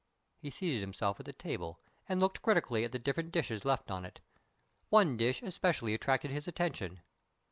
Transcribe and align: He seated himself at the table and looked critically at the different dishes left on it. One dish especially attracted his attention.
He 0.39 0.49
seated 0.49 0.81
himself 0.81 1.19
at 1.19 1.27
the 1.27 1.31
table 1.31 1.79
and 2.09 2.19
looked 2.19 2.41
critically 2.41 2.83
at 2.83 2.91
the 2.91 2.97
different 2.97 3.31
dishes 3.31 3.65
left 3.65 3.91
on 3.91 4.03
it. 4.03 4.19
One 4.89 5.15
dish 5.15 5.43
especially 5.43 5.93
attracted 5.93 6.31
his 6.31 6.47
attention. 6.47 7.01